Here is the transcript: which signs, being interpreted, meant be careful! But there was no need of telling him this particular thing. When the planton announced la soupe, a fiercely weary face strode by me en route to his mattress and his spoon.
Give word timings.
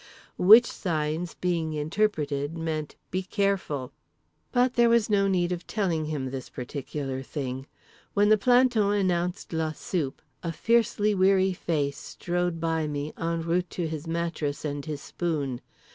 which 0.39 0.65
signs, 0.65 1.35
being 1.35 1.73
interpreted, 1.73 2.57
meant 2.57 2.95
be 3.11 3.21
careful! 3.21 3.93
But 4.51 4.73
there 4.73 4.89
was 4.89 5.11
no 5.11 5.27
need 5.27 5.51
of 5.51 5.67
telling 5.67 6.05
him 6.05 6.31
this 6.31 6.49
particular 6.49 7.21
thing. 7.21 7.67
When 8.15 8.29
the 8.29 8.35
planton 8.39 8.93
announced 8.93 9.53
la 9.53 9.73
soupe, 9.73 10.23
a 10.41 10.51
fiercely 10.51 11.13
weary 11.13 11.53
face 11.53 11.99
strode 11.99 12.59
by 12.59 12.87
me 12.87 13.13
en 13.15 13.41
route 13.43 13.69
to 13.77 13.87
his 13.87 14.07
mattress 14.07 14.65
and 14.65 14.83
his 14.83 15.01
spoon. 15.01 15.61